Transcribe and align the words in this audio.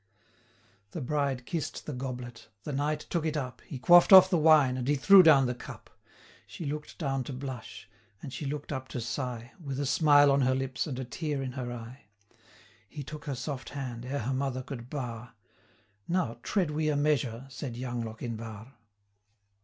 The 0.93 1.01
bride 1.01 1.45
kiss'd 1.45 1.85
the 1.85 1.93
goblet: 1.93 2.47
the 2.63 2.73
knight 2.73 3.01
took 3.01 3.23
it 3.23 3.37
up, 3.37 3.61
He 3.67 3.77
quaff'd 3.77 4.11
off 4.11 4.31
the 4.31 4.35
wine, 4.39 4.75
and 4.75 4.87
he 4.87 4.95
threw 4.95 5.21
down 5.21 5.45
the 5.45 5.53
cup. 5.53 5.91
She 6.47 6.65
look'd 6.65 6.97
down 6.97 7.23
to 7.25 7.33
blush, 7.33 7.87
and 8.19 8.33
she 8.33 8.47
look'd 8.47 8.73
up 8.73 8.87
to 8.87 8.99
sigh, 8.99 9.51
With 9.63 9.79
a 9.79 9.85
smile 9.85 10.31
on 10.31 10.41
her 10.41 10.55
lips, 10.55 10.87
and 10.87 10.97
a 10.97 11.05
tear 11.05 11.43
in 11.43 11.51
her 11.51 11.71
eye. 11.71 12.05
340 12.89 12.95
He 12.95 13.03
took 13.03 13.25
her 13.25 13.35
soft 13.35 13.69
hand, 13.69 14.03
ere 14.07 14.21
her 14.21 14.33
mother 14.33 14.63
could 14.63 14.89
bar, 14.89 15.33
'Now 16.07 16.39
tread 16.41 16.71
we 16.71 16.89
a 16.89 16.95
measure!' 16.95 17.45
said 17.51 17.77
young 17.77 18.01
Lochinvar. 18.03 18.73